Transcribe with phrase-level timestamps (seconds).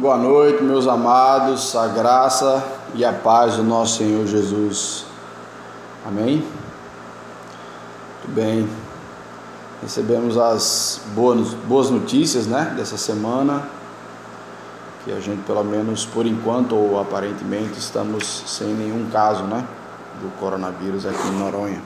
[0.00, 2.64] Boa noite, meus amados, a graça
[2.94, 5.04] e a paz do nosso Senhor Jesus.
[6.06, 6.36] Amém?
[6.36, 8.68] Muito bem.
[9.82, 13.64] Recebemos as boas, notícias, né, dessa semana.
[15.04, 19.66] Que a gente, pelo menos por enquanto ou aparentemente, estamos sem nenhum caso, né,
[20.22, 21.82] do coronavírus aqui em Noronha.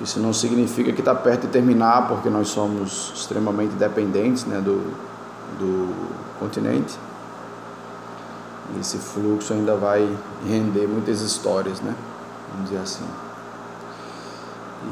[0.00, 5.13] Isso não significa que está perto de terminar, porque nós somos extremamente dependentes, né, do,
[5.58, 5.94] do
[6.38, 6.98] continente.
[8.80, 10.08] Esse fluxo ainda vai
[10.46, 11.94] render muitas histórias, né?
[12.52, 13.04] Vamos dizer assim.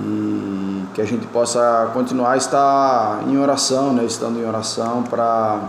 [0.01, 4.05] E que a gente possa continuar a estar em oração, né?
[4.05, 5.61] Estando em oração para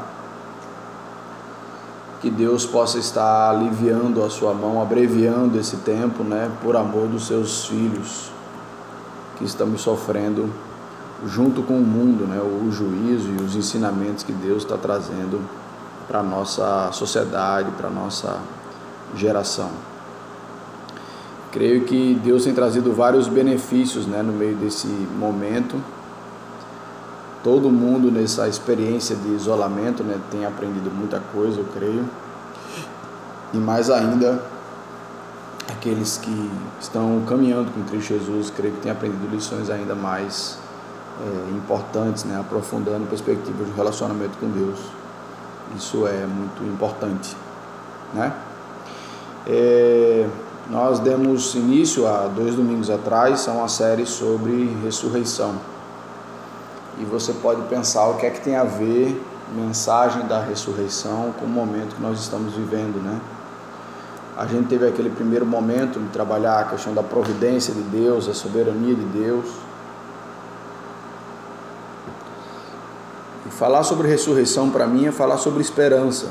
[2.22, 6.52] que Deus possa estar aliviando a sua mão, abreviando esse tempo, né?
[6.62, 8.32] Por amor dos seus filhos
[9.38, 10.50] que estamos sofrendo
[11.26, 12.40] junto com o mundo, né?
[12.42, 15.42] O juízo e os ensinamentos que Deus está trazendo
[16.08, 18.40] para a nossa sociedade, para a nossa
[19.16, 19.70] geração.
[21.52, 25.80] Creio que Deus tem trazido vários benefícios né, no meio desse momento.
[27.44, 32.06] Todo mundo nessa experiência de isolamento né, tem aprendido muita coisa, eu creio.
[33.54, 34.44] E mais ainda,
[35.70, 40.58] aqueles que estão caminhando com Cristo Jesus, creio que têm aprendido lições ainda mais
[41.22, 44.80] é, importantes, né, aprofundando perspectivas de relacionamento com Deus.
[45.78, 47.36] Isso é muito importante,
[48.14, 48.34] né?
[49.46, 50.28] É,
[50.70, 55.56] nós demos início há dois domingos atrás a uma série sobre ressurreição.
[57.00, 59.22] E você pode pensar o que é que tem a ver
[59.54, 63.20] mensagem da ressurreição com o momento que nós estamos vivendo, né?
[64.38, 68.34] A gente teve aquele primeiro momento de trabalhar a questão da providência de Deus, a
[68.34, 69.63] soberania de Deus
[73.58, 76.30] Falar sobre ressurreição para mim é falar sobre esperança.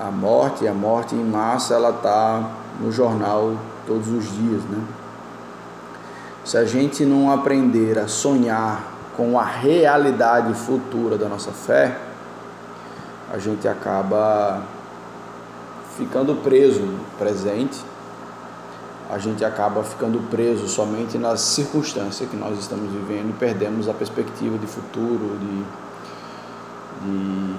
[0.00, 4.82] A morte, a morte em massa, ela está no jornal todos os dias, né?
[6.44, 11.96] Se a gente não aprender a sonhar com a realidade futura da nossa fé,
[13.32, 14.60] a gente acaba
[15.96, 17.80] ficando preso no presente
[19.10, 23.92] a gente acaba ficando preso somente nas circunstâncias que nós estamos vivendo e perdemos a
[23.92, 25.64] perspectiva de futuro, de,
[27.02, 27.54] de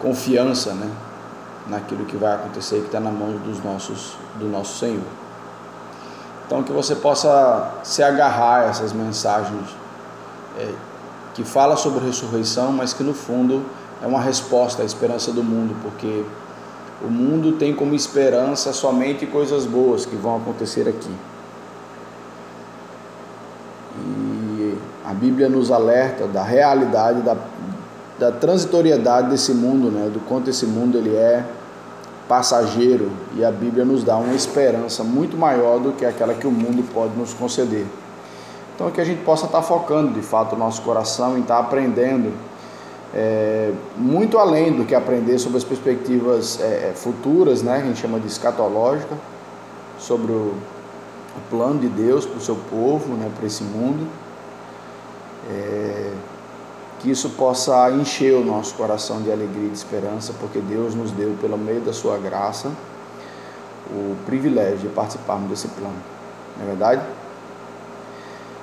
[0.00, 0.90] confiança né,
[1.66, 5.02] naquilo que vai acontecer, que está na mão dos nossos, do nosso Senhor.
[6.46, 9.68] Então que você possa se agarrar a essas mensagens
[10.58, 10.72] é,
[11.34, 13.64] que fala sobre ressurreição, mas que no fundo
[14.02, 16.24] é uma resposta à esperança do mundo, porque
[17.06, 21.10] o mundo tem como esperança somente coisas boas que vão acontecer aqui.
[23.98, 27.36] E a Bíblia nos alerta da realidade, da,
[28.18, 30.08] da transitoriedade desse mundo, né?
[30.08, 31.44] do quanto esse mundo ele é
[32.28, 36.50] passageiro e a Bíblia nos dá uma esperança muito maior do que aquela que o
[36.50, 37.86] mundo pode nos conceder.
[38.74, 42.32] Então que a gente possa estar focando de fato o nosso coração em estar aprendendo
[43.14, 47.86] é, muito além do que aprender sobre as perspectivas é, é, futuras, né, que a
[47.86, 49.16] gente chama de escatológica,
[49.96, 50.52] sobre o,
[51.36, 54.08] o plano de Deus para o seu povo, né, para esse mundo,
[55.48, 56.12] é,
[56.98, 61.12] que isso possa encher o nosso coração de alegria e de esperança, porque Deus nos
[61.12, 62.72] deu, pelo meio da sua graça,
[63.90, 65.94] o privilégio de participarmos desse plano,
[66.56, 67.02] não é verdade?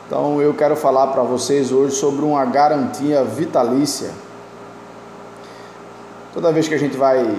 [0.07, 4.11] Então eu quero falar para vocês hoje sobre uma garantia vitalícia
[6.33, 7.29] Toda vez que a gente vai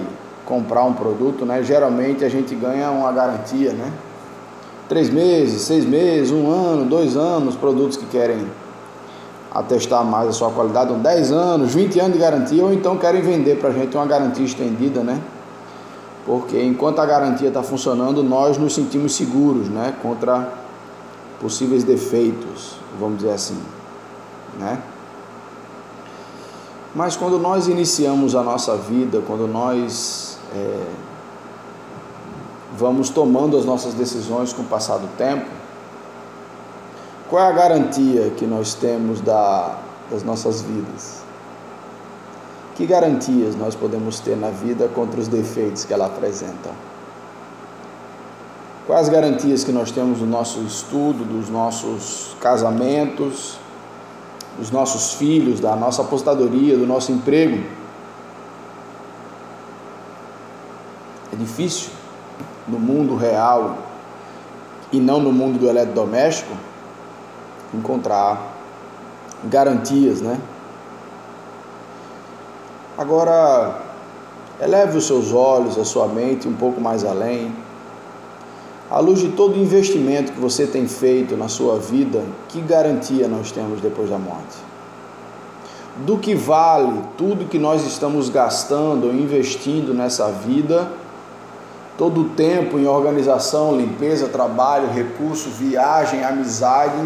[0.45, 3.91] comprar um produto, né, geralmente a gente ganha uma garantia, né?
[4.87, 8.45] Três meses, seis meses, um ano, dois anos, produtos que querem
[9.53, 13.21] atestar mais a sua qualidade, dão 10 anos, 20 anos de garantia, ou então querem
[13.21, 15.21] vender para a gente uma garantia estendida, né?
[16.25, 19.93] Porque enquanto a garantia está funcionando, nós nos sentimos seguros, né?
[20.01, 20.51] Contra
[21.39, 23.57] possíveis defeitos, vamos dizer assim,
[24.59, 24.79] né?
[26.95, 30.85] Mas quando nós iniciamos a nossa vida, quando nós é,
[32.77, 35.49] vamos tomando as nossas decisões com o passar do tempo,
[37.29, 39.79] qual é a garantia que nós temos da,
[40.11, 41.23] das nossas vidas?
[42.75, 46.69] Que garantias nós podemos ter na vida contra os defeitos que ela apresenta?
[48.85, 53.57] Quais as garantias que nós temos do nosso estudo, dos nossos casamentos,
[54.57, 57.63] dos nossos filhos, da nossa apostadoria, do nosso emprego.
[61.31, 61.89] É difícil
[62.67, 63.77] no mundo real
[64.91, 66.55] e não no mundo do eletrodoméstico
[67.73, 68.53] encontrar
[69.45, 70.39] garantias, né?
[72.95, 73.81] Agora,
[74.61, 77.53] eleve os seus olhos, a sua mente um pouco mais além.
[78.93, 83.27] À luz de todo o investimento que você tem feito na sua vida, que garantia
[83.27, 84.55] nós temos depois da morte?
[86.05, 90.91] Do que vale tudo que nós estamos gastando ou investindo nessa vida,
[91.97, 97.03] todo o tempo em organização, limpeza, trabalho, recurso, viagem, amizade,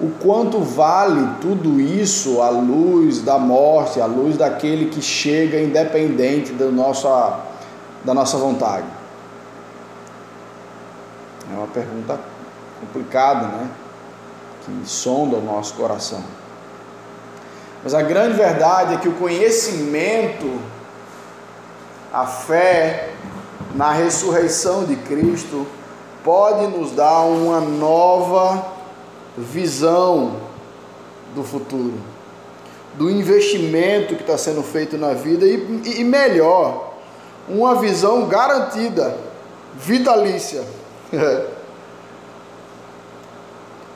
[0.00, 6.54] o quanto vale tudo isso à luz da morte, à luz daquele que chega independente
[6.54, 7.40] da nossa,
[8.02, 9.03] da nossa vontade?
[11.52, 12.18] É uma pergunta
[12.80, 13.70] complicada, né?
[14.64, 16.22] Que sonda o nosso coração.
[17.82, 20.58] Mas a grande verdade é que o conhecimento,
[22.12, 23.10] a fé
[23.74, 25.66] na ressurreição de Cristo,
[26.24, 28.72] pode nos dar uma nova
[29.36, 30.36] visão
[31.34, 32.00] do futuro,
[32.94, 36.94] do investimento que está sendo feito na vida e, e melhor,
[37.46, 39.18] uma visão garantida,
[39.74, 40.64] vitalícia.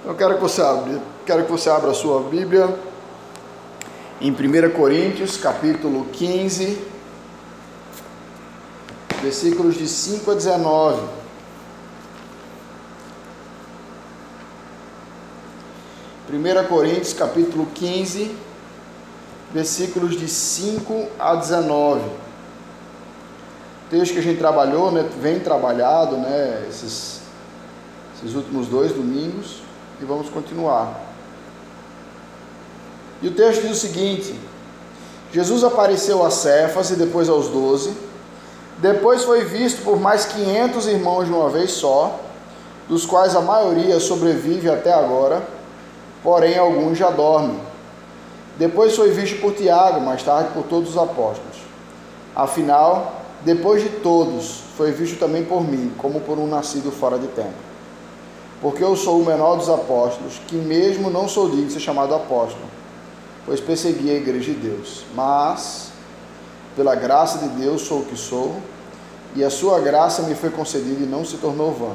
[0.05, 2.69] Eu quero que você abra, quero que você abra a sua Bíblia
[4.21, 6.79] em 1 Coríntios, capítulo 15,
[9.23, 11.03] versículos de 5 a 19.
[16.31, 18.37] 1 Coríntios capítulo 15,
[19.53, 22.28] versículos de 5 a 19.
[23.91, 27.23] Texto que a gente trabalhou, né, vem trabalhado, né, esses,
[28.17, 29.63] esses últimos dois domingos,
[30.01, 31.01] e vamos continuar.
[33.23, 34.39] E o texto diz o seguinte:
[35.33, 37.93] Jesus apareceu a Cefas e depois aos doze.
[38.79, 42.21] Depois foi visto por mais quinhentos irmãos de uma vez só,
[42.89, 45.59] dos quais a maioria sobrevive até agora
[46.23, 47.61] porém alguns já dormem.
[48.57, 51.57] Depois foi visto por Tiago, mais tarde por todos os apóstolos.
[52.35, 57.29] Afinal, depois de todos, foi visto também por mim, como por um nascido fora de
[57.29, 57.69] tempo.
[58.61, 62.15] Porque eu sou o menor dos apóstolos, que mesmo não sou digno de ser chamado
[62.15, 62.67] apóstolo,
[63.47, 65.05] pois persegui a igreja de Deus.
[65.15, 65.91] Mas,
[66.75, 68.57] pela graça de Deus, sou o que sou,
[69.37, 71.95] e a sua graça me foi concedida e não se tornou vã.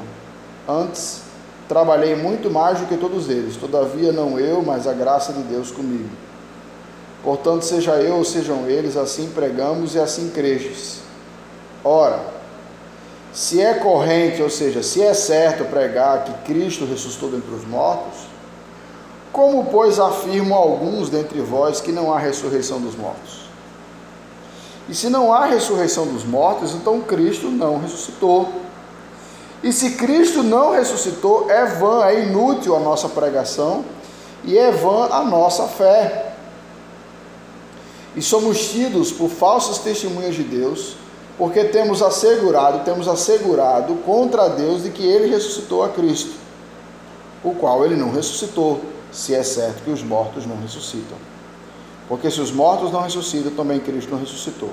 [0.66, 1.24] Antes,
[1.68, 5.70] Trabalhei muito mais do que todos eles, todavia não eu, mas a graça de Deus
[5.70, 6.10] comigo.
[7.22, 11.00] Portanto, seja eu ou sejam eles, assim pregamos e assim cresces.
[11.84, 12.24] Ora,
[13.32, 18.20] se é corrente, ou seja, se é certo pregar que Cristo ressuscitou dentre os mortos,
[19.32, 23.40] como, pois, afirmam alguns dentre vós que não há ressurreição dos mortos?
[24.88, 28.48] E se não há ressurreição dos mortos, então Cristo não ressuscitou.
[29.62, 33.84] E se Cristo não ressuscitou, é vã, é inútil a nossa pregação
[34.44, 36.34] e é vã a nossa fé.
[38.14, 40.96] E somos tidos por falsas testemunhas de Deus,
[41.36, 46.32] porque temos assegurado, temos assegurado contra Deus de que ele ressuscitou a Cristo,
[47.42, 51.16] o qual ele não ressuscitou, se é certo que os mortos não ressuscitam.
[52.08, 54.70] Porque se os mortos não ressuscitam, também Cristo não ressuscitou.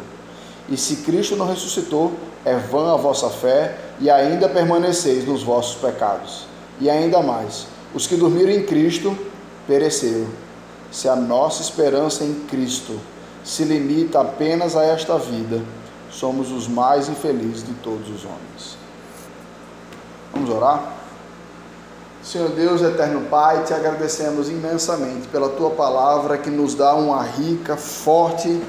[0.70, 2.12] E se Cristo não ressuscitou,
[2.46, 6.46] é vã a vossa fé e ainda permaneceis nos vossos pecados.
[6.80, 9.18] E ainda mais, os que dormiram em Cristo
[9.68, 10.28] pereceram.
[10.92, 13.00] Se a nossa esperança em Cristo
[13.44, 15.62] se limita apenas a esta vida,
[16.12, 18.78] somos os mais infelizes de todos os homens.
[20.34, 20.94] Vamos orar?
[22.24, 27.76] Senhor Deus, eterno Pai, te agradecemos imensamente pela tua palavra que nos dá uma rica,
[27.76, 28.62] forte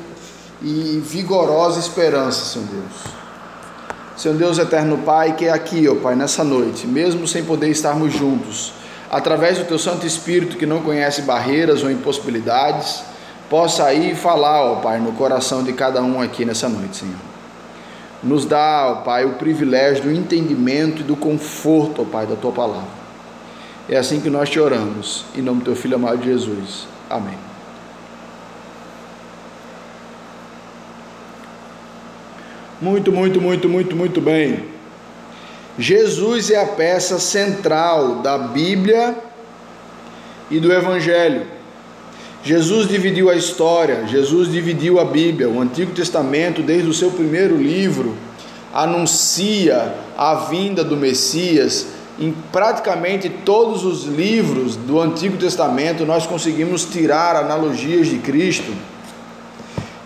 [0.62, 3.14] e vigorosa esperança, Senhor Deus.
[4.16, 8.12] Senhor Deus eterno Pai, que é aqui, ó Pai, nessa noite, mesmo sem poder estarmos
[8.14, 8.72] juntos,
[9.10, 13.02] através do Teu Santo Espírito que não conhece barreiras ou impossibilidades,
[13.50, 17.31] possa ir falar, ó Pai, no coração de cada um aqui nessa noite, Senhor.
[18.22, 22.52] Nos dá, ó Pai, o privilégio do entendimento e do conforto, ó Pai, da Tua
[22.52, 23.02] palavra.
[23.88, 26.86] É assim que nós te oramos, em nome do Teu Filho amado Jesus.
[27.10, 27.36] Amém.
[32.80, 34.64] Muito, muito, muito, muito, muito bem.
[35.78, 39.16] Jesus é a peça central da Bíblia
[40.50, 41.46] e do Evangelho.
[42.44, 45.48] Jesus dividiu a história, Jesus dividiu a Bíblia.
[45.48, 48.16] O Antigo Testamento, desde o seu primeiro livro,
[48.74, 51.86] anuncia a vinda do Messias.
[52.18, 58.72] Em praticamente todos os livros do Antigo Testamento, nós conseguimos tirar analogias de Cristo.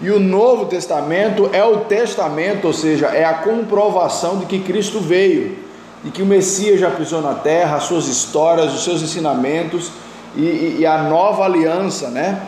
[0.03, 5.01] E o Novo Testamento é o testamento, ou seja, é a comprovação de que Cristo
[5.01, 5.57] veio,
[6.05, 9.91] de que o Messias já pisou na terra, as suas histórias, os seus ensinamentos
[10.35, 12.43] e, e a nova aliança, né,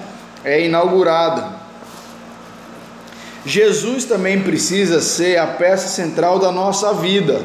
[0.44, 1.58] é inaugurada.
[3.44, 7.42] Jesus também precisa ser a peça central da nossa vida.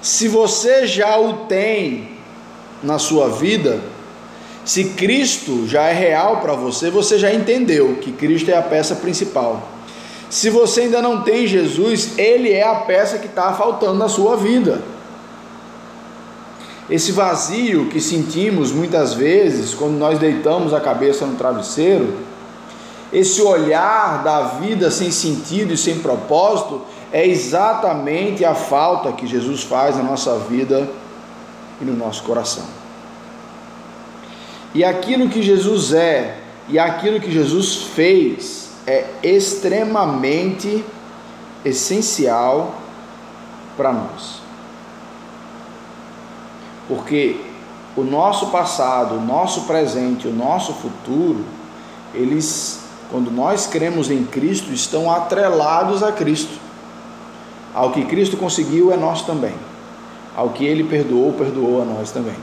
[0.00, 2.12] Se você já o tem
[2.82, 3.80] na sua vida,
[4.64, 8.94] se Cristo já é real para você, você já entendeu que Cristo é a peça
[8.96, 9.68] principal.
[10.30, 14.36] Se você ainda não tem Jesus, Ele é a peça que está faltando na sua
[14.36, 14.80] vida.
[16.92, 22.18] Esse vazio que sentimos muitas vezes quando nós deitamos a cabeça no travesseiro,
[23.10, 29.62] esse olhar da vida sem sentido e sem propósito, é exatamente a falta que Jesus
[29.62, 30.86] faz na nossa vida
[31.80, 32.66] e no nosso coração.
[34.74, 40.84] E aquilo que Jesus é e aquilo que Jesus fez é extremamente
[41.64, 42.74] essencial
[43.78, 44.41] para nós.
[46.88, 47.36] Porque
[47.96, 51.44] o nosso passado, o nosso presente, o nosso futuro,
[52.14, 56.58] eles, quando nós cremos em Cristo, estão atrelados a Cristo.
[57.74, 59.54] Ao que Cristo conseguiu é nós também.
[60.34, 62.36] Ao que ele perdoou, perdoou a nós também.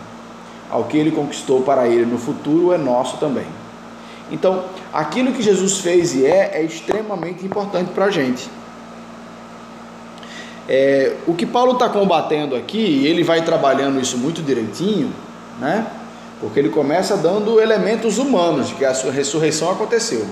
[0.69, 3.45] Ao que ele conquistou para ele no futuro é nosso também.
[4.31, 8.49] Então, aquilo que Jesus fez e é, é extremamente importante para a gente.
[10.71, 15.11] É, o que Paulo está combatendo aqui, e ele vai trabalhando isso muito direitinho,
[15.59, 15.87] né?
[16.39, 20.27] Porque ele começa dando elementos humanos de que a sua ressurreição aconteceu.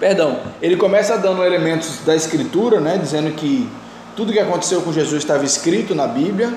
[0.00, 2.96] Perdão, ele começa dando elementos da escritura, né?
[2.96, 3.68] Dizendo que
[4.16, 6.54] tudo que aconteceu com Jesus estava escrito na Bíblia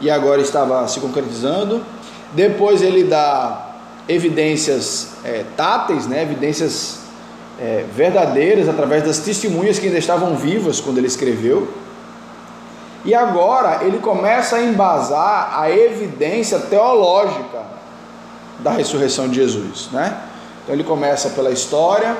[0.00, 1.84] e agora estava se concretizando.
[2.32, 3.76] Depois ele dá
[4.08, 6.22] evidências é, táteis, né?
[6.22, 7.03] Evidências
[7.60, 11.68] é, verdadeiras através das testemunhas que ainda estavam vivas quando ele escreveu.
[13.04, 17.62] E agora ele começa a embasar a evidência teológica
[18.60, 20.16] da ressurreição de Jesus, né?
[20.62, 22.16] Então ele começa pela história,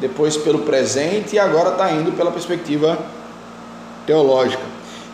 [0.00, 2.98] depois pelo presente e agora está indo pela perspectiva
[4.06, 4.62] teológica.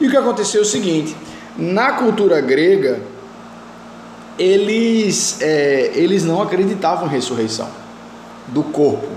[0.01, 1.17] E o que aconteceu é o seguinte:
[1.57, 3.01] na cultura grega,
[4.39, 7.69] eles, é, eles não acreditavam em ressurreição
[8.47, 9.09] do corpo.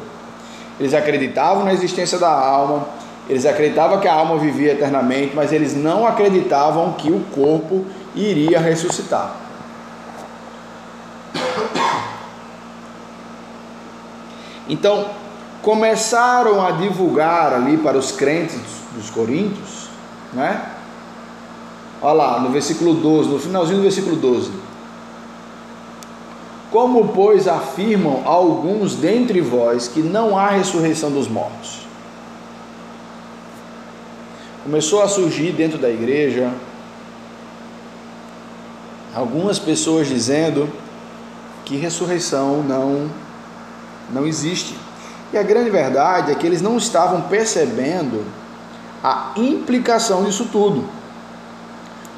[0.81, 2.87] Eles acreditavam na existência da alma,
[3.29, 7.85] eles acreditavam que a alma vivia eternamente, mas eles não acreditavam que o corpo
[8.15, 9.35] iria ressuscitar.
[14.67, 15.05] Então,
[15.61, 18.59] começaram a divulgar ali para os crentes
[18.95, 19.87] dos coríntios,
[20.33, 20.65] né?
[22.01, 24.51] Olha lá, no versículo 12, no finalzinho do versículo 12.
[26.71, 31.81] Como, pois, afirmam alguns dentre vós que não há ressurreição dos mortos?
[34.63, 36.53] Começou a surgir dentro da igreja
[39.13, 40.69] algumas pessoas dizendo
[41.65, 43.11] que ressurreição não
[44.09, 44.75] não existe.
[45.33, 48.25] E a grande verdade é que eles não estavam percebendo
[49.03, 50.85] a implicação disso tudo.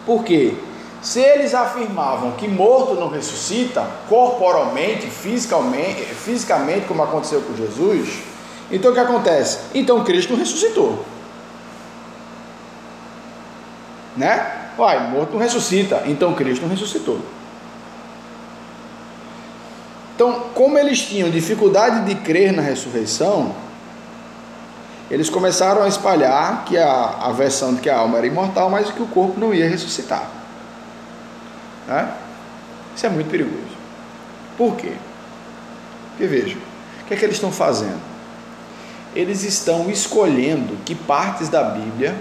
[0.06, 0.56] Por quê?
[1.04, 8.20] Se eles afirmavam que morto não ressuscita, corporalmente, fisicamente, fisicamente, como aconteceu com Jesus,
[8.72, 9.60] então o que acontece?
[9.76, 11.04] Então Cristo ressuscitou.
[14.16, 14.70] Né?
[14.78, 17.20] Vai, morto não ressuscita, então Cristo não ressuscitou.
[20.16, 23.54] Então, como eles tinham dificuldade de crer na ressurreição,
[25.12, 28.90] eles começaram a espalhar que a, a versão de que a alma era imortal, mas
[28.90, 30.43] que o corpo não ia ressuscitar.
[31.88, 32.14] Né?
[32.96, 33.78] Isso é muito perigoso.
[34.58, 34.94] Por quê?
[36.10, 36.58] Porque veja,
[37.02, 38.02] o que é que eles estão fazendo?
[39.16, 42.16] Eles estão escolhendo que partes da Bíblia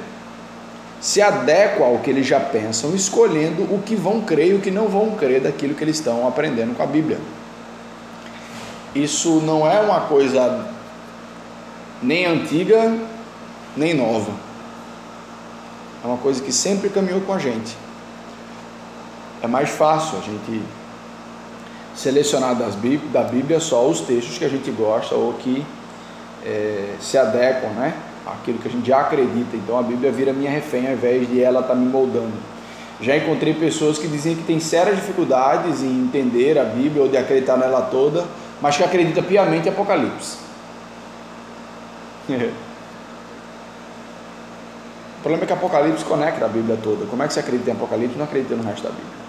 [1.01, 4.71] se adequam ao que eles já pensam, escolhendo o que vão crer e o que
[4.71, 7.19] não vão crer daquilo que eles estão aprendendo com a Bíblia.
[8.95, 10.69] Isso não é uma coisa
[12.03, 12.97] nem antiga,
[13.77, 14.33] nem nova.
[16.05, 17.77] É uma coisa que sempre caminhou com a gente.
[19.43, 20.63] É mais fácil a gente
[21.97, 25.65] selecionar Bíblia, da Bíblia só os textos que a gente gosta ou que
[26.45, 27.93] é, se adequam, né?
[28.25, 29.57] Aquilo que a gente já acredita.
[29.57, 32.33] Então a Bíblia vira minha refém ao invés de ela estar tá me moldando.
[33.01, 37.17] Já encontrei pessoas que dizem que têm sérias dificuldades em entender a Bíblia ou de
[37.17, 38.25] acreditar nela toda,
[38.61, 40.37] mas que acredita piamente em Apocalipse.
[42.29, 42.53] o
[45.21, 47.07] problema é que Apocalipse conecta a Bíblia toda.
[47.07, 49.22] Como é que você acredita em Apocalipse e não acredita no resto da Bíblia?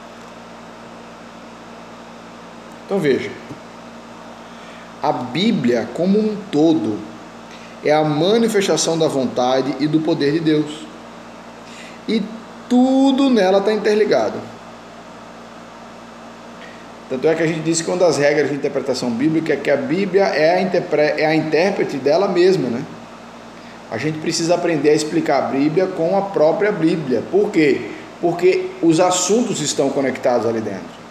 [2.94, 3.32] Então veja,
[5.02, 7.00] a Bíblia como um todo
[7.84, 10.86] é a manifestação da vontade e do poder de Deus.
[12.08, 12.22] E
[12.70, 14.40] tudo nela está interligado.
[17.10, 19.72] Tanto é que a gente disse que uma das regras de interpretação bíblica é que
[19.72, 21.02] a Bíblia é a, interpre...
[21.02, 22.84] é a intérprete dela mesma, né?
[23.90, 27.24] A gente precisa aprender a explicar a Bíblia com a própria Bíblia.
[27.32, 27.90] Por quê?
[28.22, 31.03] Porque os assuntos estão conectados ali dentro.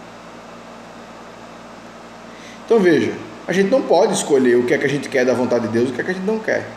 [2.73, 3.13] Então veja,
[3.47, 5.73] a gente não pode escolher o que é que a gente quer da vontade de
[5.73, 6.67] Deus e o que é que a gente não quer.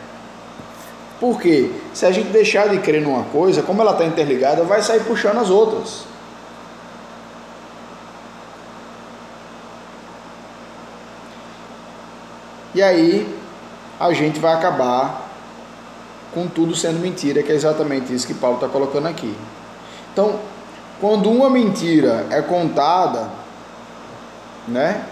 [1.19, 4.99] Porque se a gente deixar de crer numa coisa, como ela está interligada, vai sair
[4.99, 6.03] puxando as outras.
[12.75, 13.35] E aí
[13.99, 15.31] a gente vai acabar
[16.31, 19.35] com tudo sendo mentira, que é exatamente isso que Paulo está colocando aqui.
[20.13, 20.39] Então,
[21.01, 23.31] quando uma mentira é contada,
[24.67, 25.03] né,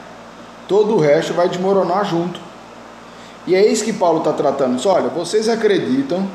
[0.68, 2.40] todo o resto vai desmoronar junto.
[3.48, 4.76] E é isso que Paulo está tratando.
[4.76, 6.28] Diz, olha, vocês acreditam,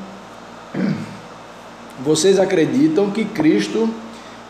[2.00, 3.88] vocês acreditam que Cristo,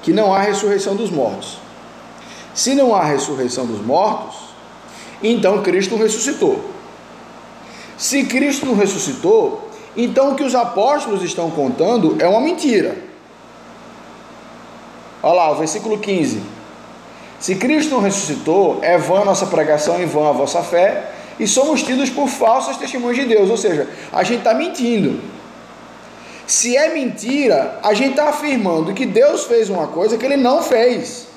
[0.03, 1.59] que não há ressurreição dos mortos.
[2.55, 4.37] Se não há ressurreição dos mortos,
[5.23, 6.65] então Cristo ressuscitou.
[7.97, 12.97] Se Cristo não ressuscitou, então o que os apóstolos estão contando é uma mentira.
[15.23, 16.60] Olha lá, o versículo 15.
[17.41, 21.47] Se Cristo não ressuscitou, é vã a nossa pregação e vã a vossa fé, e
[21.47, 25.19] somos tidos por falsas testemunhas de Deus, ou seja, a gente está mentindo.
[26.47, 30.63] Se é mentira, a gente está afirmando que Deus fez uma coisa que ele não
[30.63, 31.29] fez.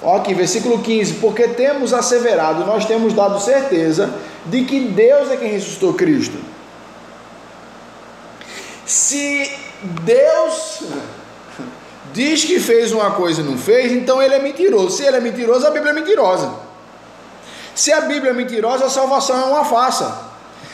[0.00, 4.14] Olha aqui, versículo 15: Porque temos asseverado, nós temos dado certeza
[4.46, 6.38] de que Deus é quem ressuscitou Cristo.
[8.86, 9.50] Se
[9.82, 10.84] Deus
[12.16, 14.96] diz que fez uma coisa e não fez, então ele é mentiroso.
[14.96, 16.50] Se ele é mentiroso, a Bíblia é mentirosa.
[17.74, 20.18] Se a Bíblia é mentirosa, a salvação é uma farsa.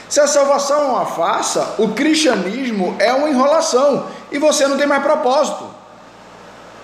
[0.08, 4.86] Se a salvação é uma farsa, o cristianismo é uma enrolação e você não tem
[4.86, 5.68] mais propósito.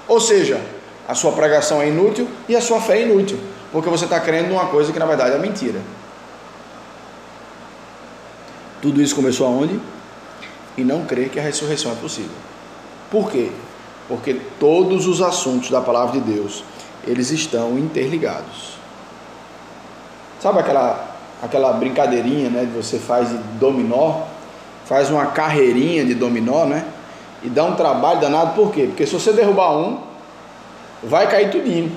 [0.08, 0.60] Ou seja,
[1.06, 3.38] a sua pregação é inútil e a sua fé é inútil,
[3.70, 5.80] porque você está crendo numa coisa que na verdade é mentira.
[8.82, 9.80] Tudo isso começou aonde?
[10.76, 12.36] E não crer que a ressurreição é possível.
[13.08, 13.52] Por quê?
[14.08, 16.64] Porque todos os assuntos da palavra de Deus,
[17.06, 18.78] eles estão interligados.
[20.40, 24.22] Sabe aquela aquela brincadeirinha, né, que você faz de dominó,
[24.86, 26.84] faz uma carreirinha de dominó, né?
[27.42, 28.86] E dá um trabalho danado, por quê?
[28.86, 30.00] Porque se você derrubar um,
[31.02, 31.92] vai cair tudinho.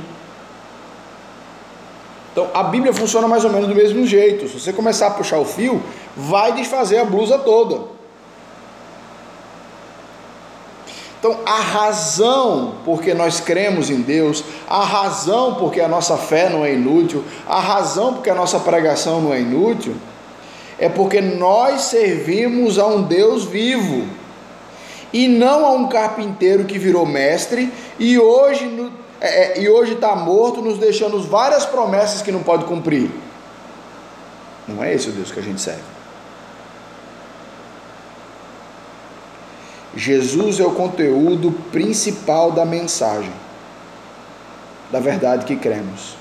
[2.31, 4.47] Então a Bíblia funciona mais ou menos do mesmo jeito.
[4.47, 5.81] Se você começar a puxar o fio,
[6.15, 7.81] vai desfazer a blusa toda.
[11.21, 16.65] Então, a razão porque nós cremos em Deus, a razão porque a nossa fé não
[16.65, 19.93] é inútil, a razão porque a nossa pregação não é inútil,
[20.79, 24.07] é porque nós servimos a um Deus vivo
[25.13, 30.15] e não a um carpinteiro que virou mestre e hoje é, é, e hoje está
[30.15, 33.11] morto, nos deixando várias promessas que não pode cumprir.
[34.67, 36.00] Não é esse o Deus que a gente serve.
[39.95, 43.33] Jesus é o conteúdo principal da mensagem,
[44.89, 46.15] da verdade que cremos.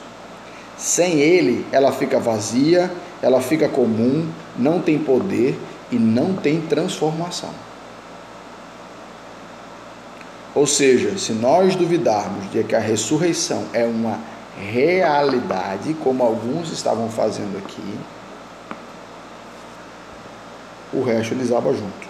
[0.76, 2.90] Sem ele, ela fica vazia,
[3.22, 4.28] ela fica comum,
[4.58, 5.58] não tem poder
[5.90, 7.50] e não tem transformação.
[10.54, 14.18] Ou seja, se nós duvidarmos de que a ressurreição é uma
[14.58, 17.98] realidade, como alguns estavam fazendo aqui,
[20.92, 22.09] o resto desaba junto.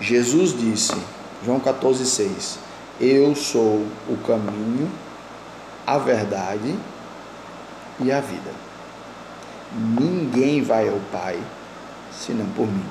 [0.00, 0.96] Jesus disse,
[1.44, 2.56] João 14,6:
[3.00, 4.90] Eu sou o caminho,
[5.86, 6.74] a verdade
[8.00, 8.50] e a vida.
[9.72, 11.38] Ninguém vai ao Pai
[12.12, 12.84] senão por mim.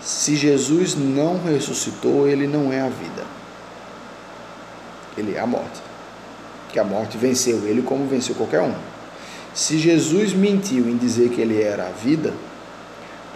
[0.00, 3.24] Se Jesus não ressuscitou, ele não é a vida.
[5.16, 5.80] Ele é a morte.
[6.68, 8.74] Que a morte venceu ele como venceu qualquer um.
[9.54, 12.34] Se Jesus mentiu em dizer que ele era a vida,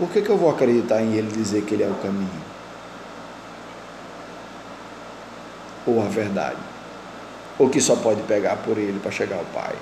[0.01, 2.31] por que, que eu vou acreditar em ele dizer que ele é o caminho?
[5.87, 6.57] Ou a verdade?
[7.59, 9.75] Ou que só pode pegar por ele para chegar ao Pai?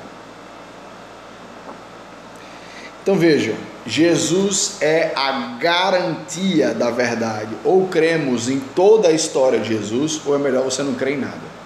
[3.00, 3.54] Então veja,
[3.87, 7.57] Jesus é a garantia da verdade.
[7.64, 11.20] Ou cremos em toda a história de Jesus, ou é melhor você não crer em
[11.20, 11.59] nada.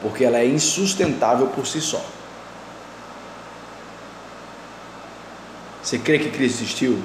[0.00, 2.13] Porque ela é insustentável por si só.
[5.84, 6.98] Você crê que Cristo existiu?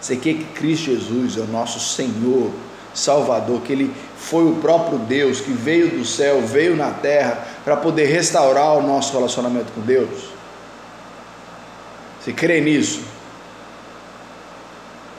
[0.00, 2.52] Você crê que Cristo Jesus é o nosso Senhor,
[2.94, 7.76] Salvador, que Ele foi o próprio Deus que veio do céu, veio na terra para
[7.76, 10.28] poder restaurar o nosso relacionamento com Deus?
[12.20, 13.00] Você crê nisso?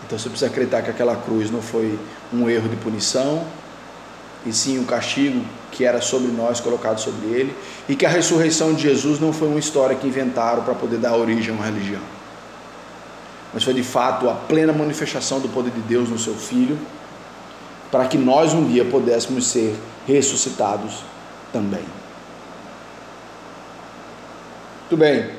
[0.06, 2.00] Então você precisa acreditar que aquela cruz não foi
[2.34, 3.46] um erro de punição,
[4.46, 7.54] e sim o castigo que era sobre nós colocado sobre ele,
[7.90, 11.14] e que a ressurreição de Jesus não foi uma história que inventaram para poder dar
[11.18, 12.02] origem a uma religião,
[13.54, 16.78] mas foi de fato a plena manifestação do poder de Deus no seu Filho,
[17.92, 21.04] para que nós um dia pudéssemos ser ressuscitados
[21.52, 21.84] também.
[24.82, 25.30] Muito bem.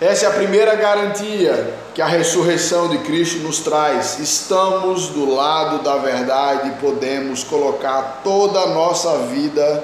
[0.00, 4.18] Essa é a primeira garantia que a ressurreição de Cristo nos traz.
[4.18, 9.82] Estamos do lado da verdade e podemos colocar toda a nossa vida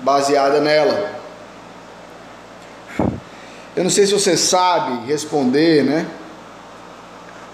[0.00, 1.19] baseada nela.
[3.76, 6.06] Eu não sei se você sabe responder, né?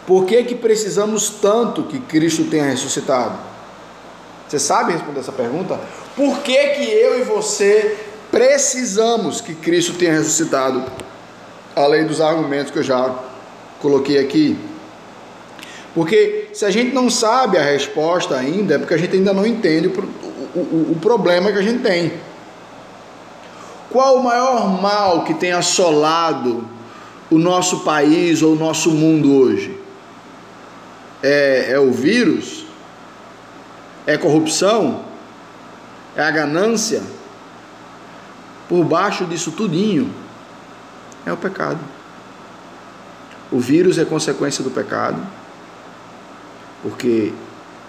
[0.07, 3.39] Por que, que precisamos tanto que Cristo tenha ressuscitado?
[4.49, 5.81] Você sabe responder essa pergunta?
[6.15, 7.97] Por que, que eu e você
[8.31, 10.85] precisamos que Cristo tenha ressuscitado?
[11.77, 13.15] além dos argumentos que eu já
[13.81, 14.57] coloquei aqui.
[15.95, 19.47] Porque se a gente não sabe a resposta ainda, é porque a gente ainda não
[19.47, 22.13] entende o, o, o problema que a gente tem.
[23.91, 26.67] Qual o maior mal que tem assolado
[27.31, 29.79] o nosso país ou o nosso mundo hoje?
[31.23, 32.67] É, é o vírus?
[34.07, 35.05] É corrupção?
[36.15, 37.03] É a ganância?
[38.69, 40.13] Por baixo disso tudinho
[41.25, 41.81] é o pecado.
[43.51, 45.25] O vírus é consequência do pecado,
[46.83, 47.33] porque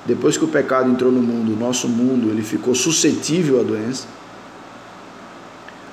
[0.05, 4.07] depois que o pecado entrou no mundo, o nosso mundo ele ficou suscetível à doença.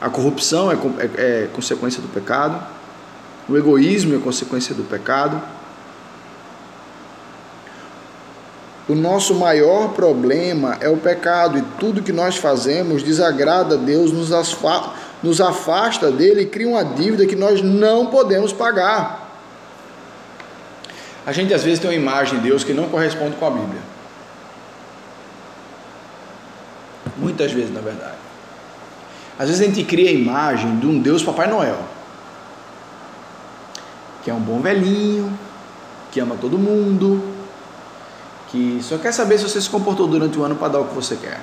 [0.05, 2.63] A corrupção é, é, é consequência do pecado.
[3.49, 5.41] O egoísmo é consequência do pecado.
[8.87, 14.13] O nosso maior problema é o pecado e tudo que nós fazemos desagrada a Deus,
[14.13, 14.29] nos,
[15.23, 19.41] nos afasta dele e cria uma dívida que nós não podemos pagar.
[21.25, 23.81] A gente às vezes tem uma imagem de Deus que não corresponde com a Bíblia.
[27.17, 28.34] Muitas vezes, na verdade.
[29.39, 31.79] Às vezes a gente cria a imagem de um Deus Papai Noel,
[34.23, 35.37] que é um bom velhinho,
[36.13, 37.21] que ama todo mundo,
[38.49, 40.95] que só quer saber se você se comportou durante o ano para dar o que
[40.95, 41.41] você quer.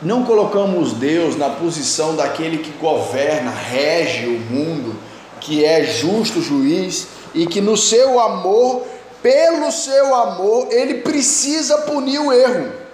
[0.00, 4.94] Não colocamos Deus na posição daquele que governa, rege o mundo,
[5.40, 8.86] que é justo juiz e que no seu amor,
[9.20, 12.87] pelo seu amor, ele precisa punir o erro.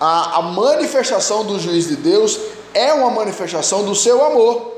[0.00, 2.38] A, a manifestação do juiz de Deus
[2.74, 4.72] é uma manifestação do seu amor,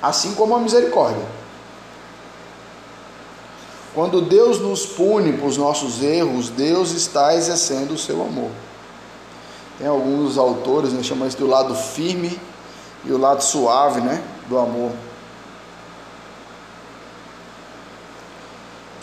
[0.00, 1.26] assim como a misericórdia.
[3.94, 8.50] Quando Deus nos pune por os nossos erros, Deus está exercendo o seu amor.
[9.78, 12.40] Tem alguns autores, né, chamam isso do lado firme
[13.04, 14.92] e o lado suave, né, do amor.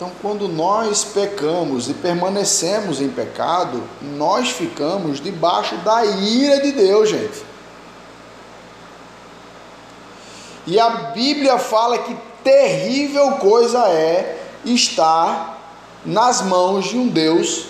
[0.02, 3.80] Então, quando nós pecamos e permanecemos em pecado,
[4.16, 7.44] nós ficamos debaixo da ira de Deus, gente.
[10.66, 15.56] E a Bíblia fala que terrível coisa é está
[16.04, 17.66] nas mãos de um Deus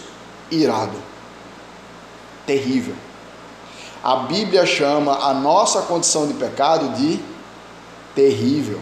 [0.50, 0.96] irado.
[2.46, 2.94] Terrível.
[4.02, 7.20] A Bíblia chama a nossa condição de pecado de
[8.14, 8.80] terrível.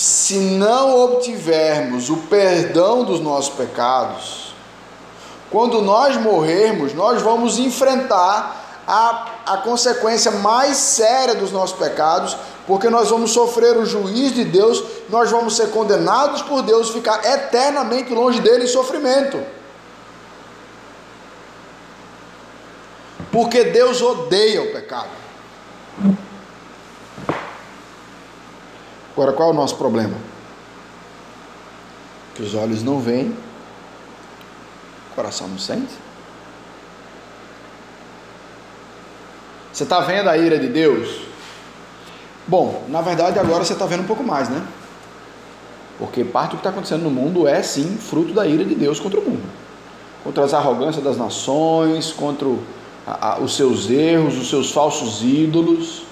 [0.00, 4.54] Se não obtivermos o perdão dos nossos pecados,
[5.50, 12.34] quando nós morrermos, nós vamos enfrentar a, a consequência mais séria dos nossos pecados,
[12.66, 17.22] porque nós vamos sofrer o juiz de Deus, nós vamos ser condenados por Deus, ficar
[17.22, 19.38] eternamente longe dele em sofrimento.
[23.30, 25.10] Porque Deus odeia o pecado.
[29.20, 30.14] Agora, qual é o nosso problema?
[32.34, 33.36] Que os olhos não veem,
[35.10, 35.92] o coração não sente.
[39.70, 41.20] Você está vendo a ira de Deus?
[42.48, 44.66] Bom, na verdade agora você está vendo um pouco mais, né?
[45.98, 48.98] Porque parte do que está acontecendo no mundo é sim fruto da ira de Deus
[48.98, 49.44] contra o mundo,
[50.24, 52.48] contra as arrogâncias das nações, contra
[53.42, 56.04] os seus erros, os seus falsos ídolos.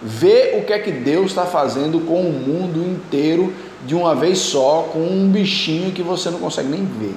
[0.00, 3.52] Vê o que é que Deus está fazendo com o mundo inteiro
[3.84, 7.16] de uma vez só, com um bichinho que você não consegue nem ver.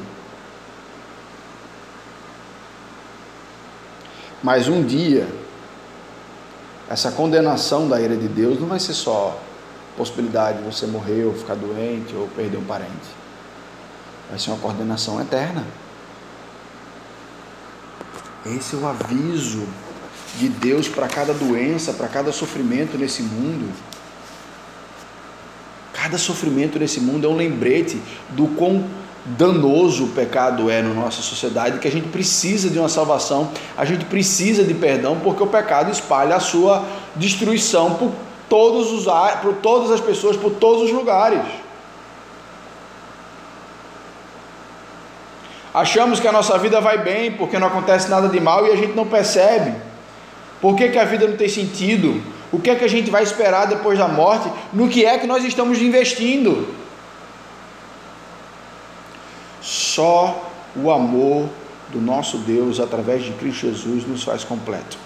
[4.44, 5.28] Mas um dia
[6.91, 9.39] essa condenação da ira de Deus não vai ser só
[9.96, 12.91] possibilidade de você morrer ou ficar doente ou perder um parente.
[14.30, 15.65] Vai ser uma condenação eterna.
[18.46, 19.65] Esse é o aviso
[20.38, 23.72] de Deus para cada doença, para cada sofrimento nesse mundo.
[25.94, 28.86] Cada sofrimento nesse mundo é um lembrete do quão
[29.24, 33.86] danoso o pecado é na nossa sociedade, que a gente precisa de uma salvação, a
[33.86, 36.84] gente precisa de perdão, porque o pecado espalha a sua
[37.15, 38.12] destruição por
[38.50, 39.06] todos os
[39.41, 41.41] por todas as pessoas, por todos os lugares.
[45.74, 48.76] Achamos que a nossa vida vai bem porque não acontece nada de mal e a
[48.76, 49.90] gente não percebe.
[50.62, 52.21] Por que, que a vida não tem sentido?
[52.52, 54.52] O que é que a gente vai esperar depois da morte?
[54.71, 56.67] No que é que nós estamos investindo?
[59.60, 61.50] Só o amor
[61.89, 64.97] do nosso Deus através de Cristo Jesus nos faz completo.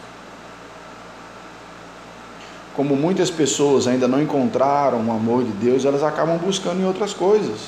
[2.76, 7.14] Como muitas pessoas ainda não encontraram o amor de Deus, elas acabam buscando em outras
[7.14, 7.60] coisas.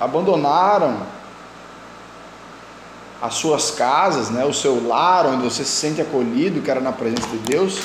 [0.00, 1.02] Abandonaram
[3.20, 6.92] as suas casas, né, o seu lar, onde você se sente acolhido, que era na
[6.92, 7.80] presença de Deus,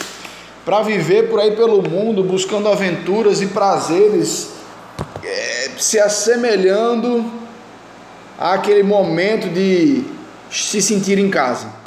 [0.66, 4.52] para viver por aí pelo mundo, buscando aventuras e prazeres,
[5.24, 7.32] é, se assemelhando
[8.38, 10.04] àquele momento de
[10.52, 11.80] se sentir em casa.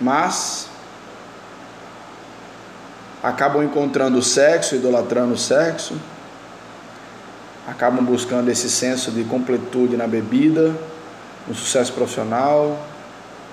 [0.00, 0.68] Mas
[3.22, 5.94] acabam encontrando o sexo, idolatrando o sexo
[7.66, 10.74] acabam buscando esse senso de completude na bebida,
[11.46, 12.86] no sucesso profissional,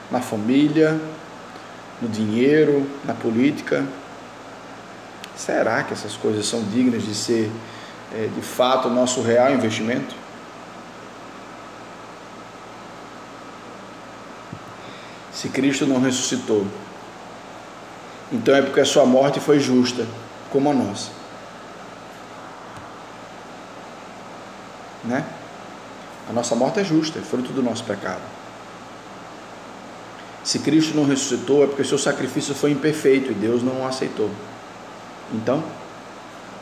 [0.10, 1.00] na família,
[2.02, 3.86] no dinheiro, na política.
[5.36, 7.50] Será que essas coisas são dignas de ser
[8.14, 10.16] é, de fato o nosso real investimento?
[15.32, 16.68] Se Cristo não ressuscitou,
[18.32, 20.06] então é porque a sua morte foi justa,
[20.52, 21.21] como a nossa.
[25.04, 25.26] Né?
[26.30, 28.22] A nossa morte é justa, é fruto do nosso pecado.
[30.44, 34.30] Se Cristo não ressuscitou, é porque seu sacrifício foi imperfeito e Deus não o aceitou.
[35.34, 35.64] Então,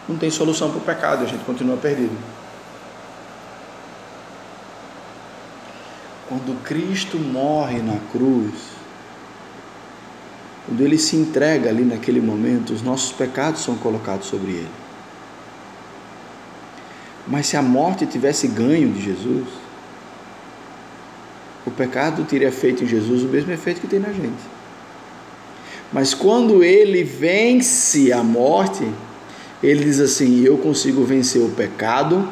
[0.08, 2.18] não tem solução para o pecado, a gente continua perdido.
[6.28, 8.54] Quando Cristo morre na cruz,
[10.66, 14.89] quando ele se entrega ali naquele momento, os nossos pecados são colocados sobre ele.
[17.30, 19.48] Mas se a morte tivesse ganho de Jesus,
[21.64, 24.42] o pecado teria feito em Jesus o mesmo efeito que tem na gente.
[25.94, 28.88] Mas quando ele vence a morte,
[29.62, 32.28] ele diz assim: Eu consigo vencer o pecado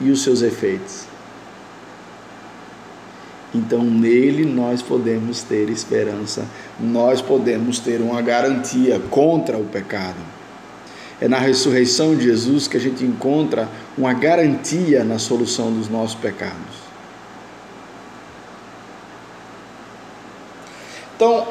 [0.00, 1.04] e os seus efeitos.
[3.54, 6.44] Então nele nós podemos ter esperança,
[6.80, 10.34] nós podemos ter uma garantia contra o pecado.
[11.20, 16.14] É na ressurreição de Jesus que a gente encontra uma garantia na solução dos nossos
[16.14, 16.84] pecados.
[21.16, 21.46] Então,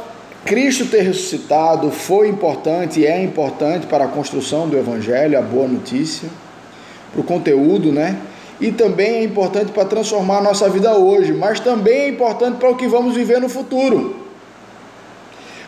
[0.45, 5.67] Cristo ter ressuscitado foi importante e é importante para a construção do Evangelho, a boa
[5.67, 6.29] notícia,
[7.11, 8.19] para o conteúdo, né?
[8.59, 12.69] E também é importante para transformar a nossa vida hoje, mas também é importante para
[12.69, 14.23] o que vamos viver no futuro.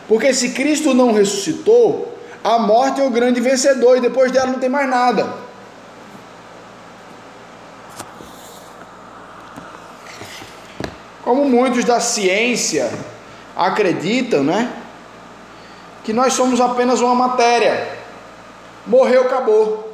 [0.06, 2.15] Porque se Cristo não ressuscitou,
[2.46, 5.34] a morte é o grande vencedor e depois dela não tem mais nada.
[11.24, 12.88] Como muitos da ciência
[13.56, 14.72] acreditam, né?
[16.04, 17.98] Que nós somos apenas uma matéria.
[18.86, 19.92] Morreu, acabou.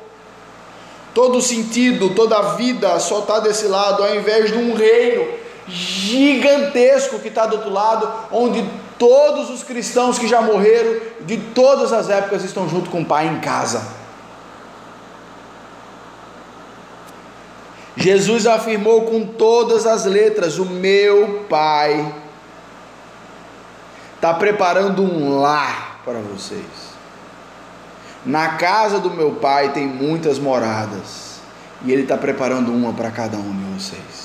[1.15, 5.27] Todo sentido, toda a vida só está desse lado, ao invés de um reino
[5.67, 8.63] gigantesco que está do outro lado, onde
[9.03, 13.27] todos os cristãos que já morreram de todas as épocas estão junto com o Pai
[13.27, 13.83] em casa.
[17.97, 22.15] Jesus afirmou com todas as letras: O meu Pai
[24.15, 26.93] está preparando um lar para vocês.
[28.25, 31.41] Na casa do meu Pai tem muitas moradas,
[31.85, 34.22] e Ele está preparando uma para cada um de vocês.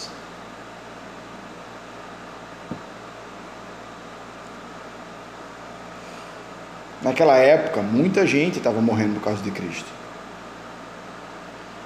[7.01, 9.89] Naquela época, muita gente estava morrendo por causa de Cristo.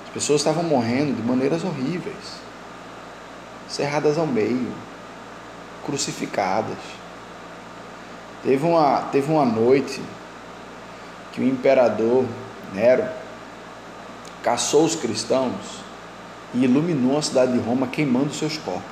[0.06, 2.42] As pessoas estavam morrendo de maneiras horríveis,
[3.68, 4.72] cerradas ao meio,
[5.86, 6.78] crucificadas.
[8.44, 10.02] Teve uma, teve uma noite
[11.32, 12.26] que o imperador
[12.74, 13.06] Nero
[14.42, 15.82] caçou os cristãos
[16.54, 18.91] e iluminou a cidade de Roma queimando seus corpos.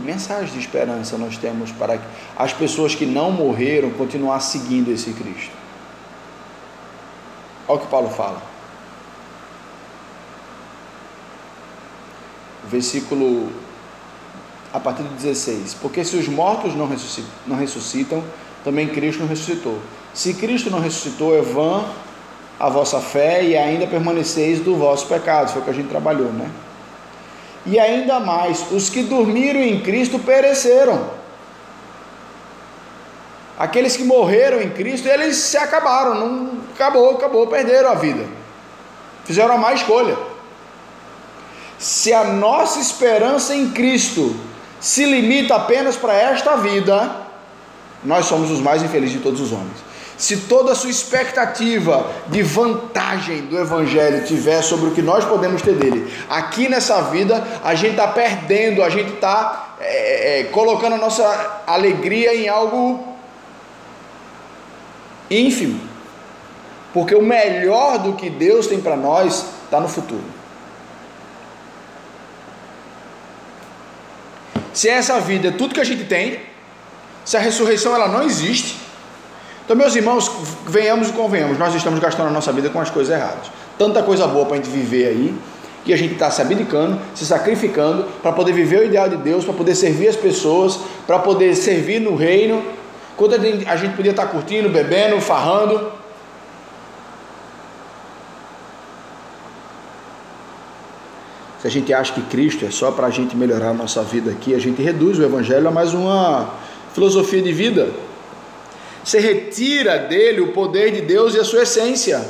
[0.00, 2.00] Mensagem de esperança nós temos para
[2.36, 5.52] as pessoas que não morreram continuar seguindo esse Cristo?
[7.68, 8.42] Olha o que Paulo fala.
[12.68, 13.50] Versículo
[14.72, 15.74] a partir do 16.
[15.74, 18.22] Porque se os mortos não ressuscitam, não ressuscitam,
[18.62, 19.78] também Cristo não ressuscitou.
[20.12, 21.84] Se Cristo não ressuscitou, é vã
[22.58, 25.50] a vossa fé e ainda permaneceis do vosso pecado.
[25.50, 26.50] Foi o que a gente trabalhou, né?
[27.66, 31.10] E ainda mais, os que dormiram em Cristo pereceram.
[33.58, 38.24] Aqueles que morreram em Cristo, eles se acabaram, não acabou, acabou, perderam a vida.
[39.24, 40.16] Fizeram a má escolha.
[41.78, 44.36] Se a nossa esperança em Cristo
[44.80, 47.16] se limita apenas para esta vida,
[48.04, 49.86] nós somos os mais infelizes de todos os homens.
[50.16, 55.60] Se toda a sua expectativa de vantagem do Evangelho tiver sobre o que nós podemos
[55.60, 60.94] ter dele, aqui nessa vida, a gente está perdendo, a gente está é, é, colocando
[60.94, 63.16] a nossa alegria em algo
[65.30, 65.80] ínfimo.
[66.94, 70.24] Porque o melhor do que Deus tem para nós está no futuro.
[74.72, 76.40] Se essa vida é tudo que a gente tem,
[77.22, 78.85] se a ressurreição ela não existe,
[79.66, 80.30] então, meus irmãos,
[80.68, 83.50] venhamos e convenhamos, nós estamos gastando a nossa vida com as coisas erradas.
[83.76, 85.34] Tanta coisa boa para a gente viver aí,
[85.84, 89.44] que a gente está se abdicando, se sacrificando para poder viver o ideal de Deus,
[89.44, 92.62] para poder servir as pessoas, para poder servir no reino.
[93.16, 95.90] Quando a gente podia estar tá curtindo, bebendo, farrando.
[101.60, 104.30] Se a gente acha que Cristo é só para a gente melhorar a nossa vida
[104.30, 106.50] aqui, a gente reduz o Evangelho a mais uma
[106.94, 108.05] filosofia de vida.
[109.06, 112.28] Você retira dele o poder de Deus e a sua essência.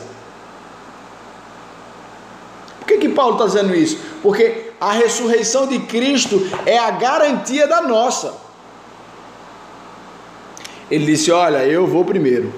[2.79, 3.99] Por que, que Paulo está dizendo isso?
[4.23, 8.37] Porque a ressurreição de Cristo é a garantia da nossa.
[10.91, 12.53] Ele disse: Olha, eu vou primeiro.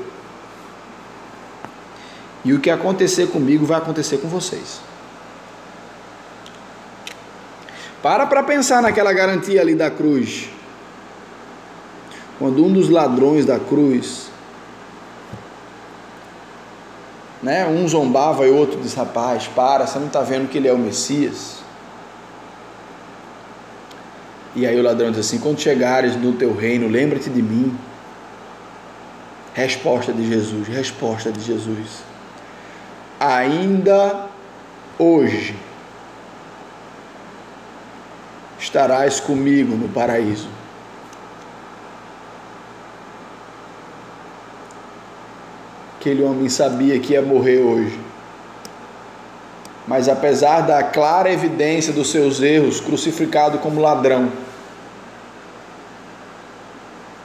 [2.45, 4.81] E o que acontecer comigo vai acontecer com vocês.
[8.03, 10.58] Para para pensar naquela garantia ali da cruz.
[12.39, 14.31] Quando um dos ladrões da cruz,
[17.43, 20.73] né, um zombava e outro disse: Rapaz, para, você não está vendo que ele é
[20.73, 21.59] o Messias?
[24.55, 27.77] E aí o ladrão diz assim: Quando chegares no teu reino, lembra-te de mim.
[29.55, 32.03] Resposta de Jesus, resposta de Jesus.
[33.19, 34.27] Ainda
[34.97, 35.57] hoje
[38.59, 40.58] estarás comigo no paraíso.
[45.99, 47.99] Aquele homem sabia que ia morrer hoje.
[49.87, 54.31] Mas apesar da clara evidência dos seus erros, crucificado como ladrão,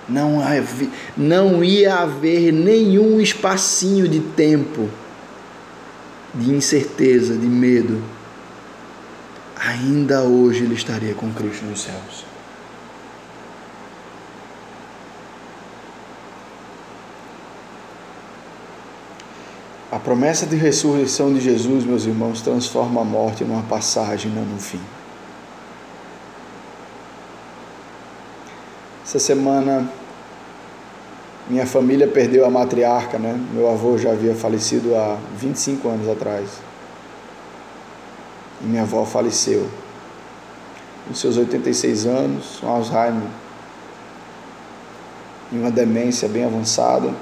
[0.10, 4.90] não, havia, não ia haver nenhum espacinho de tempo
[6.34, 8.02] de incerteza, de medo.
[9.56, 12.33] Ainda hoje ele estaria com Cristo nos céus.
[19.94, 24.58] A promessa de ressurreição de Jesus, meus irmãos, transforma a morte numa passagem, não num
[24.58, 24.80] fim.
[29.06, 29.88] Essa semana,
[31.48, 33.40] minha família perdeu a matriarca, né?
[33.54, 36.50] Meu avô já havia falecido há 25 anos atrás.
[38.64, 39.70] E minha avó faleceu.
[41.08, 43.30] Com seus 86 anos, com Alzheimer,
[45.52, 47.14] em uma demência bem avançada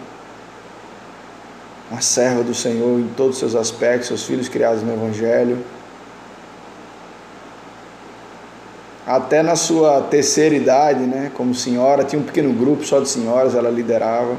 [1.91, 5.58] uma serva do Senhor em todos os seus aspectos, seus filhos criados no Evangelho.
[9.06, 13.56] Até na sua terceira idade, né, como senhora, tinha um pequeno grupo só de senhoras,
[13.56, 14.38] ela liderava.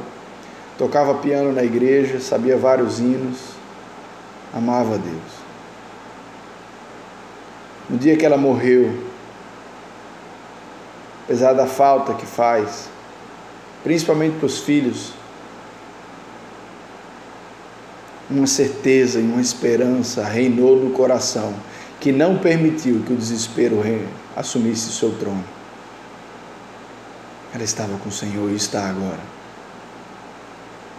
[0.78, 3.38] Tocava piano na igreja, sabia vários hinos,
[4.54, 5.42] amava a Deus.
[7.90, 8.98] No dia que ela morreu,
[11.24, 12.88] apesar da falta que faz,
[13.84, 15.12] principalmente para os filhos,
[18.32, 21.54] uma certeza e uma esperança reinou no coração
[22.00, 23.80] que não permitiu que o desespero
[24.34, 25.44] assumisse seu trono.
[27.54, 29.20] Ela estava com o Senhor e está agora.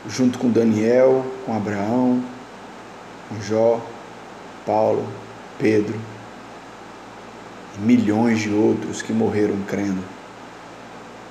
[0.07, 2.23] Junto com Daniel, com Abraão,
[3.27, 3.81] com Jó,
[4.65, 5.07] Paulo,
[5.57, 5.99] Pedro
[7.77, 10.03] e milhões de outros que morreram crendo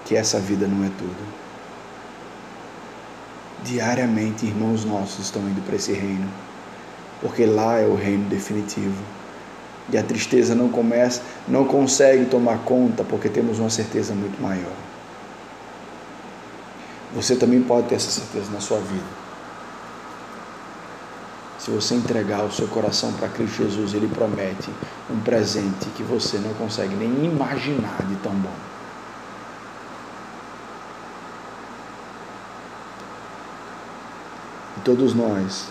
[0.04, 1.41] que essa vida não é tudo.
[3.64, 6.28] Diariamente, irmãos nossos estão indo para esse reino,
[7.20, 9.02] porque lá é o reino definitivo.
[9.92, 14.72] E a tristeza não começa, não consegue tomar conta, porque temos uma certeza muito maior.
[17.14, 19.22] Você também pode ter essa certeza na sua vida.
[21.58, 24.68] Se você entregar o seu coração para Cristo Jesus, Ele promete
[25.08, 28.71] um presente que você não consegue nem imaginar de tão bom.
[34.84, 35.66] Todos nós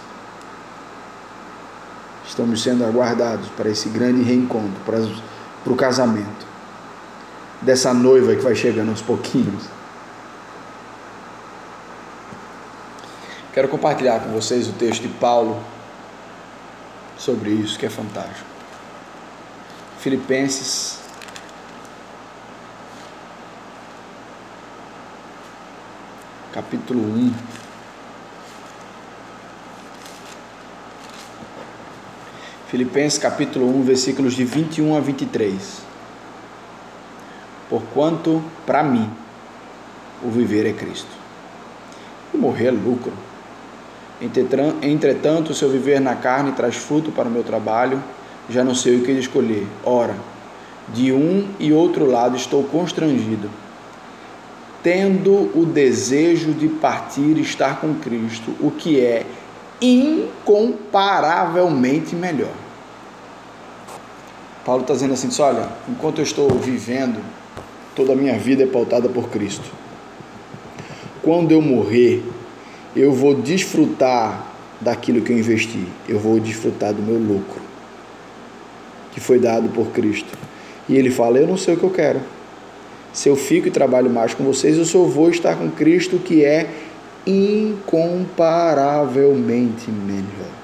[2.26, 5.00] estamos sendo aguardados para esse grande reencontro, para,
[5.64, 6.46] para o casamento
[7.62, 9.64] dessa noiva que vai chegando aos pouquinhos.
[13.54, 15.62] Quero compartilhar com vocês o texto de Paulo
[17.18, 18.50] sobre isso, que é fantástico.
[20.00, 21.02] Filipenses
[26.52, 27.34] capítulo 1
[32.72, 35.82] Filipenses capítulo 1, versículos de 21 a 23.
[37.70, 39.12] Porquanto, para mim,
[40.24, 41.10] o viver é Cristo,
[42.34, 43.12] e morrer é lucro.
[44.82, 48.02] Entretanto, se eu viver na carne traz fruto para o meu trabalho,
[48.50, 49.68] já não sei o que escolher.
[49.84, 50.16] Ora,
[50.94, 53.50] de um e outro lado estou constrangido,
[54.82, 59.26] tendo o desejo de partir e estar com Cristo, o que é
[59.82, 62.61] incomparavelmente melhor.
[64.66, 67.20] Paulo está dizendo assim: olha, enquanto eu estou vivendo,
[67.96, 69.70] toda a minha vida é pautada por Cristo.
[71.22, 72.24] Quando eu morrer,
[72.96, 74.48] eu vou desfrutar
[74.80, 77.62] daquilo que eu investi, eu vou desfrutar do meu lucro,
[79.12, 80.38] que foi dado por Cristo.
[80.88, 82.22] E ele fala: Eu não sei o que eu quero.
[83.14, 86.46] Se eu fico e trabalho mais com vocês, eu só vou estar com Cristo, que
[86.46, 86.70] é
[87.26, 90.61] incomparavelmente melhor.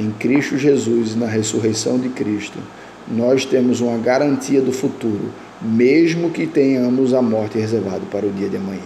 [0.00, 2.58] Em Cristo Jesus, na ressurreição de Cristo,
[3.06, 5.30] nós temos uma garantia do futuro,
[5.60, 8.80] mesmo que tenhamos a morte reservada para o dia de amanhã.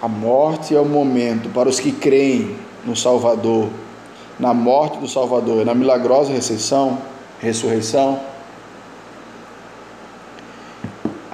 [0.00, 3.68] A morte é o momento para os que creem no Salvador,
[4.40, 6.98] na morte do Salvador, na milagrosa ressurreição,
[7.40, 8.35] ressurreição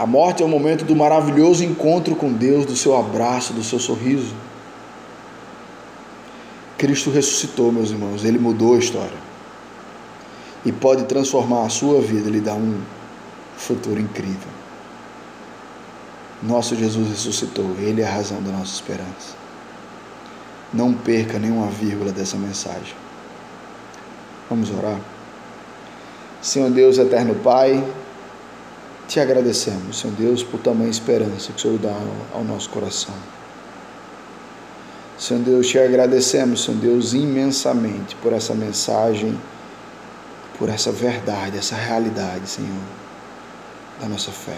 [0.02, 3.78] A morte é o momento do maravilhoso encontro com Deus, do seu abraço, do seu
[3.78, 4.34] sorriso.
[6.76, 9.16] Cristo ressuscitou, meus irmãos, ele mudou a história.
[10.66, 12.80] E pode transformar a sua vida, lhe dar um
[13.56, 14.50] futuro incrível.
[16.42, 19.36] Nosso Jesus ressuscitou, ele é a razão da nossa esperança.
[20.74, 22.96] Não perca nenhuma vírgula dessa mensagem.
[24.50, 24.98] Vamos orar.
[26.40, 27.84] Senhor Deus, eterno Pai,
[29.12, 31.94] te agradecemos, Senhor Deus, por tamanha esperança que o Senhor dá
[32.32, 33.14] ao nosso coração.
[35.18, 39.38] Senhor Deus, te agradecemos, Senhor Deus, imensamente por essa mensagem,
[40.58, 42.70] por essa verdade, essa realidade, Senhor,
[44.00, 44.56] da nossa fé.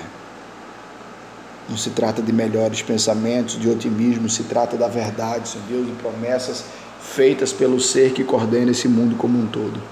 [1.68, 5.92] Não se trata de melhores pensamentos, de otimismo, se trata da verdade, Senhor Deus, de
[5.94, 6.64] promessas
[7.00, 9.82] feitas pelo ser que coordena esse mundo como um todo.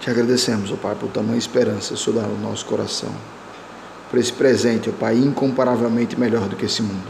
[0.00, 3.10] Te agradecemos, ó Pai, por tamanha esperança sobre o nosso coração,
[4.10, 7.06] por esse presente, ó Pai, incomparavelmente melhor do que esse mundo.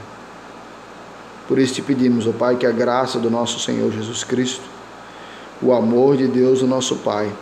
[1.47, 4.65] Por isso te pedimos, ó Pai, que a graça do nosso Senhor Jesus Cristo,
[5.63, 7.33] o amor de Deus, o nosso Pai,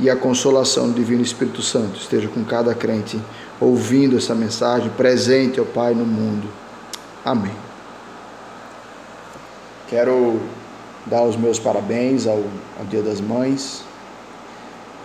[0.00, 3.20] e a consolação do Divino Espírito Santo esteja com cada crente
[3.60, 6.48] ouvindo essa mensagem, presente, ó Pai, no mundo.
[7.24, 7.54] Amém.
[9.88, 10.40] Quero
[11.06, 12.42] dar os meus parabéns ao,
[12.78, 13.86] ao Dia das Mães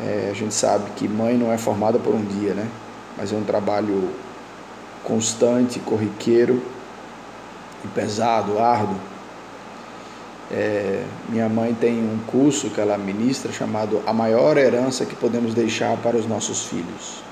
[0.04, 2.68] é, a gente sabe que mãe não é formada por um dia, né?
[3.18, 4.10] Mas é um trabalho
[5.04, 6.62] constante, corriqueiro
[7.84, 8.98] e pesado, árduo.
[10.52, 15.54] É, minha mãe tem um curso que ela ministra chamado A Maior Herança que Podemos
[15.54, 17.24] Deixar para os Nossos Filhos.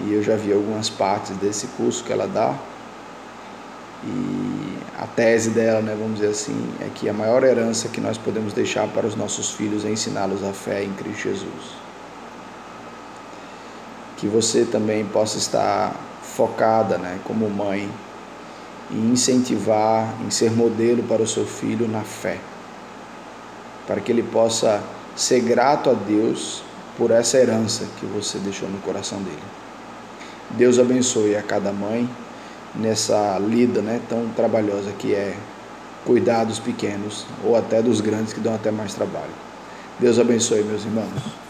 [0.00, 2.54] E eu já vi algumas partes desse curso que ela dá.
[4.04, 4.37] E
[5.00, 8.52] a tese dela, né, vamos dizer assim, é que a maior herança que nós podemos
[8.52, 11.76] deixar para os nossos filhos é ensiná-los a fé em Cristo Jesus.
[14.16, 15.94] Que você também possa estar
[16.24, 17.88] focada, né, como mãe,
[18.90, 22.38] em incentivar, em ser modelo para o seu filho na fé,
[23.86, 24.82] para que ele possa
[25.14, 26.64] ser grato a Deus
[26.96, 29.38] por essa herança que você deixou no coração dele.
[30.50, 32.10] Deus abençoe a cada mãe
[32.74, 35.34] nessa lida né, tão trabalhosa que é
[36.04, 39.32] cuidar dos pequenos ou até dos grandes que dão até mais trabalho.
[39.98, 41.47] Deus abençoe, meus irmãos.